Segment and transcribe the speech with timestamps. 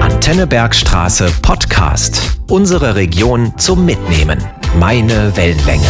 [0.00, 2.36] Antenne Bergstraße Podcast.
[2.50, 4.38] Unsere Region zum Mitnehmen.
[4.78, 5.86] Meine Wellenlänge.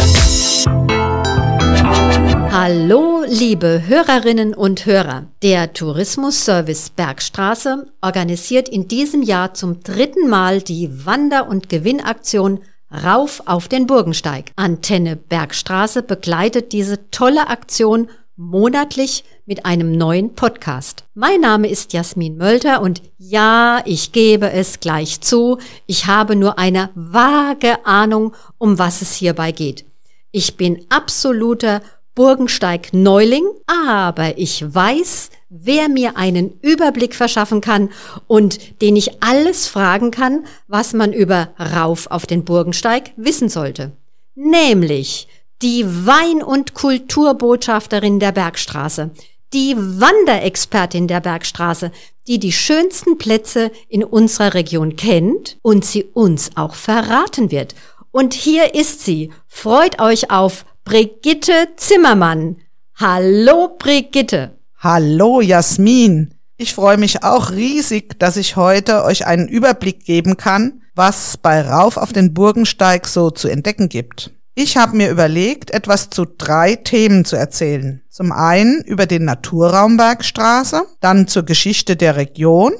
[2.53, 5.25] Hallo, liebe Hörerinnen und Hörer.
[5.43, 13.43] Der Tourismusservice Bergstraße organisiert in diesem Jahr zum dritten Mal die Wander- und Gewinnaktion Rauf
[13.47, 14.51] auf den Burgensteig.
[14.55, 18.07] Antenne Bergstraße begleitet diese tolle Aktion
[18.37, 21.05] monatlich mit einem neuen Podcast.
[21.13, 26.59] Mein Name ist Jasmin Mölter und ja, ich gebe es gleich zu, ich habe nur
[26.59, 29.85] eine vage Ahnung, um was es hierbei geht.
[30.31, 31.81] Ich bin absoluter
[32.15, 37.89] Burgensteig-Neuling, aber ich weiß, wer mir einen Überblick verschaffen kann
[38.27, 43.93] und den ich alles fragen kann, was man über Rauf auf den Burgensteig wissen sollte.
[44.33, 45.27] Nämlich,
[45.61, 49.11] die Wein- und Kulturbotschafterin der Bergstraße,
[49.53, 51.91] die Wanderexpertin der Bergstraße,
[52.27, 57.75] die die schönsten Plätze in unserer Region kennt und sie uns auch verraten wird.
[58.11, 59.31] Und hier ist sie.
[59.47, 62.57] Freut euch auf Brigitte Zimmermann.
[62.95, 64.57] Hallo Brigitte.
[64.79, 66.33] Hallo Jasmin.
[66.57, 71.61] Ich freue mich auch riesig, dass ich heute euch einen Überblick geben kann, was bei
[71.61, 74.31] Rauf auf den Burgensteig so zu entdecken gibt.
[74.57, 78.01] Ich habe mir überlegt, etwas zu drei Themen zu erzählen.
[78.09, 82.71] Zum einen über den Naturraumbergstraße, dann zur Geschichte der Region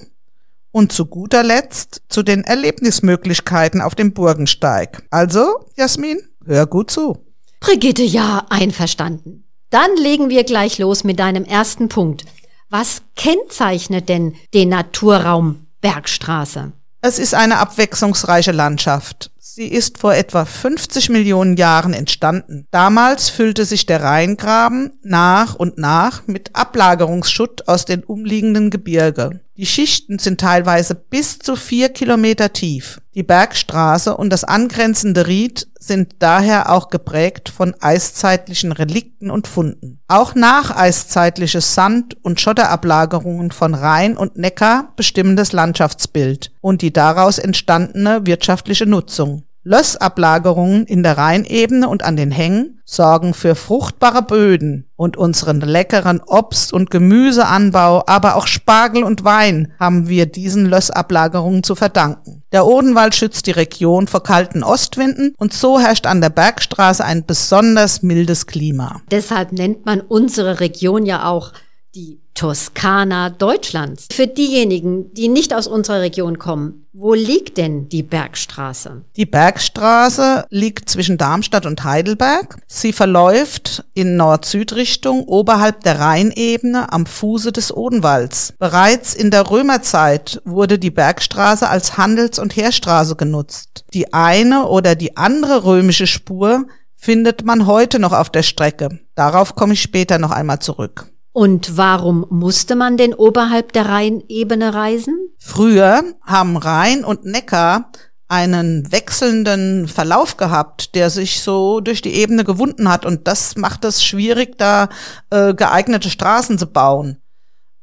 [0.72, 5.04] und zu guter Letzt zu den Erlebnismöglichkeiten auf dem Burgensteig.
[5.10, 7.18] Also, Jasmin, hör gut zu.
[7.60, 9.44] Brigitte, ja, einverstanden.
[9.70, 12.24] Dann legen wir gleich los mit deinem ersten Punkt.
[12.70, 16.72] Was kennzeichnet denn den Naturraum Bergstraße?
[17.08, 19.30] Es ist eine abwechslungsreiche Landschaft.
[19.38, 22.66] Sie ist vor etwa 50 Millionen Jahren entstanden.
[22.72, 29.42] Damals füllte sich der Rheingraben nach und nach mit Ablagerungsschutt aus den umliegenden Gebirge.
[29.58, 33.00] Die Schichten sind teilweise bis zu vier Kilometer tief.
[33.14, 40.02] Die Bergstraße und das angrenzende Ried sind daher auch geprägt von eiszeitlichen Relikten und Funden.
[40.10, 47.38] Auch nacheiszeitliche Sand- und Schotterablagerungen von Rhein und Neckar bestimmen das Landschaftsbild und die daraus
[47.38, 49.44] entstandene wirtschaftliche Nutzung.
[49.68, 56.22] Lössablagerungen in der Rheinebene und an den Hängen sorgen für fruchtbare Böden und unseren leckeren
[56.22, 62.44] Obst- und Gemüseanbau, aber auch Spargel und Wein haben wir diesen Lössablagerungen zu verdanken.
[62.52, 67.26] Der Odenwald schützt die Region vor kalten Ostwinden und so herrscht an der Bergstraße ein
[67.26, 69.02] besonders mildes Klima.
[69.10, 71.54] Deshalb nennt man unsere Region ja auch
[71.96, 74.08] die Toskana Deutschlands.
[74.12, 79.04] Für diejenigen, die nicht aus unserer Region kommen, wo liegt denn die Bergstraße?
[79.16, 82.58] Die Bergstraße liegt zwischen Darmstadt und Heidelberg.
[82.68, 88.54] Sie verläuft in Nord-Süd-Richtung oberhalb der Rheinebene am Fuße des Odenwalds.
[88.60, 93.86] Bereits in der Römerzeit wurde die Bergstraße als Handels- und Heerstraße genutzt.
[93.94, 99.00] Die eine oder die andere römische Spur findet man heute noch auf der Strecke.
[99.16, 101.08] Darauf komme ich später noch einmal zurück.
[101.36, 105.18] Und warum musste man denn oberhalb der Rheinebene reisen?
[105.38, 107.92] Früher haben Rhein und Neckar
[108.30, 113.06] einen wechselnden Verlauf gehabt, der sich so durch die Ebene gewunden hat.
[113.06, 114.88] Und das macht es schwierig, da
[115.30, 117.18] äh, geeignete Straßen zu bauen.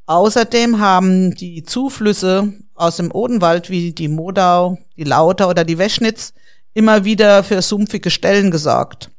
[0.06, 6.32] Außerdem haben die Zuflüsse aus dem Odenwald wie die Modau, die Lauter oder die Weschnitz
[6.72, 9.10] immer wieder für sumpfige Stellen gesorgt.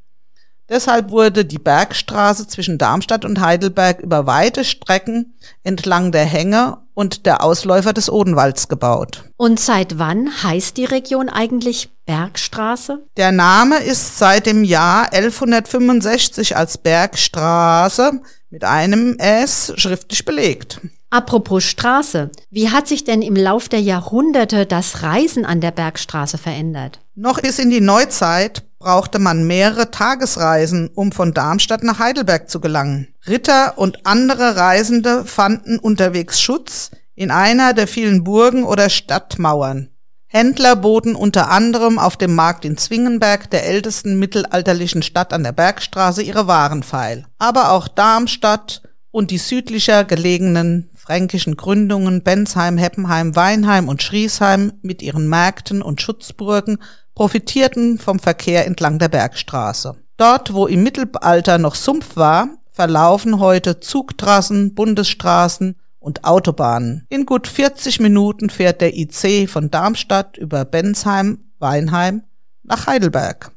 [0.69, 7.25] Deshalb wurde die Bergstraße zwischen Darmstadt und Heidelberg über weite Strecken entlang der Hänge und
[7.25, 9.23] der Ausläufer des Odenwalds gebaut.
[9.35, 13.05] Und seit wann heißt die Region eigentlich Bergstraße?
[13.17, 20.79] Der Name ist seit dem Jahr 1165 als Bergstraße mit einem S schriftlich belegt.
[21.09, 26.37] Apropos Straße, wie hat sich denn im Lauf der Jahrhunderte das Reisen an der Bergstraße
[26.37, 26.99] verändert?
[27.15, 32.59] Noch bis in die Neuzeit brauchte man mehrere Tagesreisen, um von Darmstadt nach Heidelberg zu
[32.59, 33.13] gelangen.
[33.27, 39.89] Ritter und andere Reisende fanden unterwegs Schutz in einer der vielen Burgen oder Stadtmauern.
[40.25, 45.51] Händler boten unter anderem auf dem Markt in Zwingenberg, der ältesten mittelalterlichen Stadt an der
[45.51, 47.27] Bergstraße, ihre Waren feil.
[47.37, 55.03] Aber auch Darmstadt und die südlicher gelegenen fränkischen Gründungen Bensheim, Heppenheim, Weinheim und Schriesheim mit
[55.03, 56.79] ihren Märkten und Schutzburgen
[57.15, 59.95] profitierten vom Verkehr entlang der Bergstraße.
[60.17, 67.05] Dort, wo im Mittelalter noch Sumpf war, verlaufen heute Zugtrassen, Bundesstraßen und Autobahnen.
[67.09, 72.23] In gut 40 Minuten fährt der IC von Darmstadt über Bensheim, Weinheim
[72.63, 73.51] nach Heidelberg.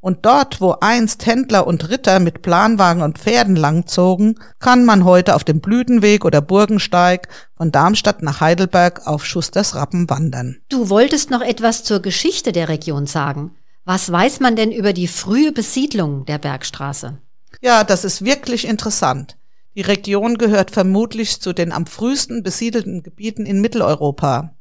[0.00, 5.34] Und dort, wo einst Händler und Ritter mit Planwagen und Pferden langzogen, kann man heute
[5.34, 10.56] auf dem Blütenweg oder Burgensteig von Darmstadt nach Heidelberg auf Schusters Rappen wandern.
[10.70, 13.56] Du wolltest noch etwas zur Geschichte der Region sagen.
[13.84, 17.18] Was weiß man denn über die frühe Besiedlung der Bergstraße?
[17.60, 19.36] Ja, das ist wirklich interessant.
[19.74, 24.54] Die Region gehört vermutlich zu den am frühesten besiedelten Gebieten in Mitteleuropa.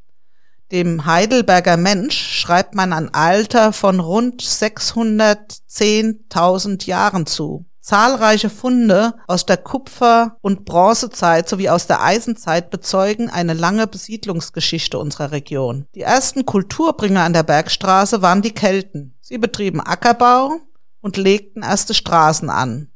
[0.71, 7.65] Dem Heidelberger Mensch schreibt man ein Alter von rund 610.000 Jahren zu.
[7.81, 14.99] Zahlreiche Funde aus der Kupfer- und Bronzezeit sowie aus der Eisenzeit bezeugen eine lange Besiedlungsgeschichte
[14.99, 15.87] unserer Region.
[15.95, 19.15] Die ersten Kulturbringer an der Bergstraße waren die Kelten.
[19.21, 20.59] Sie betrieben Ackerbau
[21.01, 22.91] und legten erste Straßen an,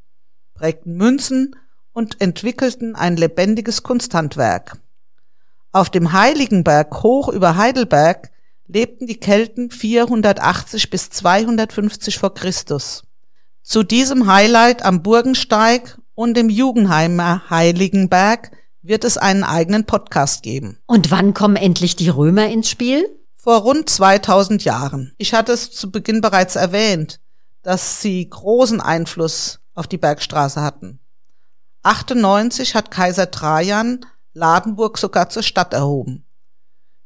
[0.54, 1.56] prägten Münzen
[1.92, 4.78] und entwickelten ein lebendiges Kunsthandwerk.
[5.76, 8.30] Auf dem Heiligenberg hoch über Heidelberg
[8.68, 13.06] lebten die Kelten 480 bis 250 vor Christus.
[13.64, 18.52] Zu diesem Highlight am Burgensteig und im Jugendheimer Heiligenberg
[18.84, 20.78] wird es einen eigenen Podcast geben.
[20.86, 23.10] Und wann kommen endlich die Römer ins Spiel?
[23.34, 25.16] Vor rund 2000 Jahren.
[25.18, 27.20] Ich hatte es zu Beginn bereits erwähnt,
[27.64, 31.00] dass sie großen Einfluss auf die Bergstraße hatten.
[31.82, 36.26] 98 hat Kaiser Trajan Ladenburg sogar zur Stadt erhoben.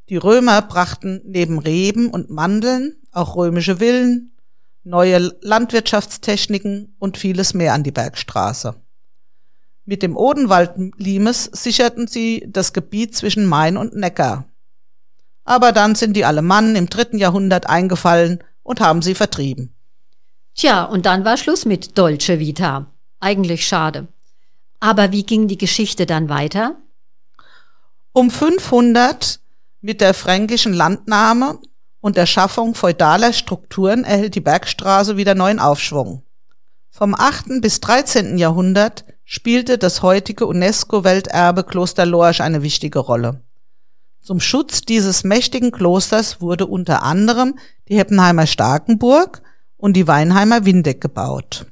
[0.09, 4.31] Die Römer brachten neben Reben und Mandeln auch römische Villen,
[4.83, 8.75] neue Landwirtschaftstechniken und vieles mehr an die Bergstraße.
[9.85, 14.45] Mit dem Odenwald Limes sicherten sie das Gebiet zwischen Main und Neckar.
[15.43, 19.73] Aber dann sind die Alemannen im dritten Jahrhundert eingefallen und haben sie vertrieben.
[20.55, 22.87] Tja, und dann war Schluss mit Dolce Vita.
[23.19, 24.07] Eigentlich schade.
[24.79, 26.75] Aber wie ging die Geschichte dann weiter?
[28.17, 29.39] Um 500
[29.81, 31.59] mit der fränkischen Landnahme
[31.99, 36.23] und der Schaffung feudaler Strukturen erhält die Bergstraße wieder neuen Aufschwung.
[36.89, 37.61] Vom 8.
[37.61, 38.39] bis 13.
[38.39, 43.43] Jahrhundert spielte das heutige UNESCO-Welterbe Kloster Lorsch eine wichtige Rolle.
[44.19, 49.43] Zum Schutz dieses mächtigen Klosters wurde unter anderem die Heppenheimer Starkenburg
[49.75, 51.67] und die Weinheimer Windeck gebaut.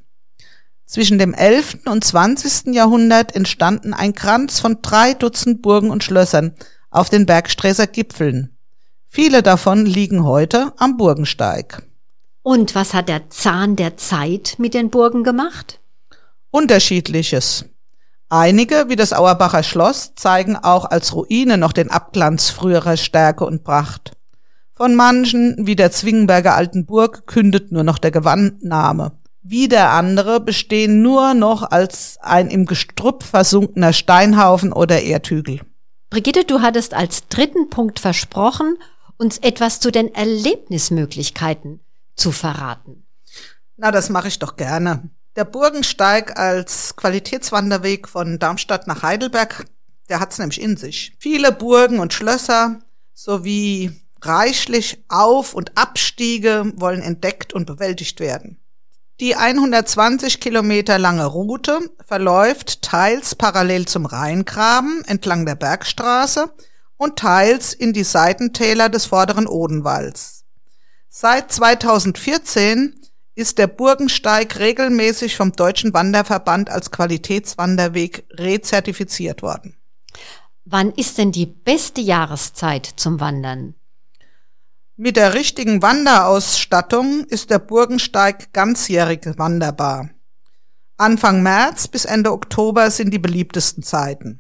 [0.86, 1.80] Zwischen dem 11.
[1.86, 2.74] und 20.
[2.74, 6.54] Jahrhundert entstanden ein Kranz von drei Dutzend Burgen und Schlössern
[6.92, 8.56] auf den Bergsträßer Gipfeln.
[9.08, 11.82] Viele davon liegen heute am Burgensteig.
[12.44, 15.80] Und was hat der Zahn der Zeit mit den Burgen gemacht?
[16.52, 17.66] Unterschiedliches.
[18.30, 23.64] Einige, wie das Auerbacher Schloss, zeigen auch als Ruine noch den Abglanz früherer Stärke und
[23.64, 24.12] Pracht.
[24.74, 29.14] Von manchen, wie der Zwingenberger Alten Burg, kündet nur noch der Gewandname
[29.48, 35.62] wie der andere bestehen nur noch als ein im Gestrüpp versunkener Steinhaufen oder Erdhügel.
[36.10, 38.78] Brigitte, du hattest als dritten Punkt versprochen,
[39.18, 41.82] uns etwas zu den Erlebnismöglichkeiten
[42.16, 43.06] zu verraten.
[43.78, 45.12] Na, das mache ich doch gerne.
[45.36, 49.66] Der Burgensteig als Qualitätswanderweg von Darmstadt nach Heidelberg,
[50.10, 51.16] der hat's nämlich in sich.
[51.20, 52.80] Viele Burgen und Schlösser
[53.14, 58.60] sowie reichlich Auf- und Abstiege wollen entdeckt und bewältigt werden.
[59.22, 66.52] Die 120 Kilometer lange Route verläuft teils parallel zum Rheingraben entlang der Bergstraße
[66.98, 70.44] und teils in die Seitentäler des vorderen Odenwalds.
[71.08, 73.00] Seit 2014
[73.36, 79.78] ist der Burgensteig regelmäßig vom Deutschen Wanderverband als Qualitätswanderweg rezertifiziert worden.
[80.66, 83.76] Wann ist denn die beste Jahreszeit zum Wandern?
[84.98, 90.10] Mit der richtigen Wanderausstattung ist der Burgensteig ganzjährig wanderbar.
[90.96, 94.40] Anfang März bis Ende Oktober sind die beliebtesten Zeiten.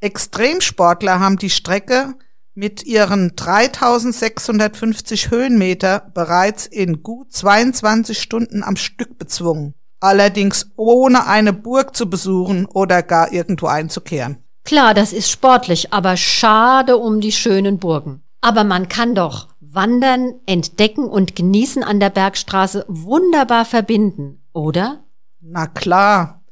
[0.00, 2.14] Extremsportler haben die Strecke
[2.52, 9.72] mit ihren 3650 Höhenmeter bereits in gut 22 Stunden am Stück bezwungen.
[10.00, 14.44] Allerdings ohne eine Burg zu besuchen oder gar irgendwo einzukehren.
[14.64, 18.22] Klar, das ist sportlich, aber schade um die schönen Burgen.
[18.42, 25.04] Aber man kann doch Wandern, Entdecken und Genießen an der Bergstraße wunderbar verbinden, oder?
[25.40, 26.42] Na klar.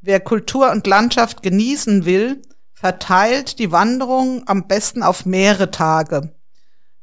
[0.00, 2.42] Wer Kultur und Landschaft genießen will,
[2.72, 6.34] verteilt die Wanderung am besten auf mehrere Tage.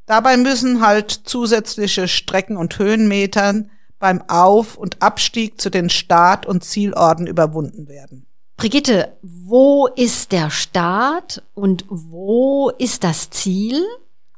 [0.08, 6.64] Dabei müssen halt zusätzliche Strecken und Höhenmetern beim Auf- und Abstieg zu den Start- und
[6.64, 8.26] Zielorten überwunden werden.
[8.58, 13.84] Brigitte, wo ist der Start und wo ist das Ziel?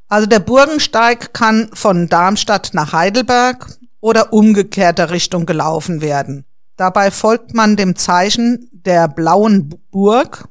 [0.10, 6.46] Also der Burgensteig kann von Darmstadt nach Heidelberg oder umgekehrter Richtung gelaufen werden.
[6.78, 10.48] Dabei folgt man dem Zeichen der blauen Burg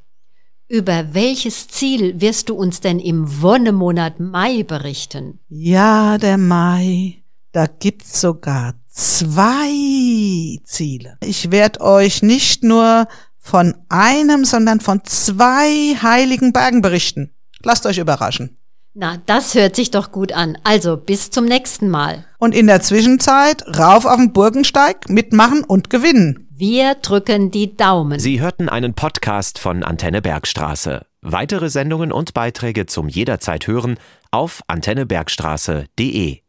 [0.69, 5.39] Über welches Ziel wirst du uns denn im Wonnemonat Mai berichten?
[5.47, 7.23] Ja, der Mai.
[7.53, 11.17] Da gibt's sogar zwei Ziele.
[11.23, 13.07] Ich werde euch nicht nur
[13.47, 17.31] von einem, sondern von zwei heiligen Bergen berichten.
[17.63, 18.57] Lasst euch überraschen.
[18.93, 20.57] Na, das hört sich doch gut an.
[20.63, 22.25] Also bis zum nächsten Mal.
[22.39, 26.47] Und in der Zwischenzeit rauf auf den Burgensteig, mitmachen und gewinnen.
[26.51, 28.19] Wir drücken die Daumen.
[28.19, 31.05] Sie hörten einen Podcast von Antenne Bergstraße.
[31.21, 33.97] Weitere Sendungen und Beiträge zum jederzeit hören
[34.31, 36.39] auf antennebergstraße.de.